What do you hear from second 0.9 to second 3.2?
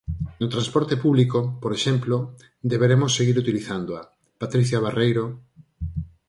público, por exemplo, deberemos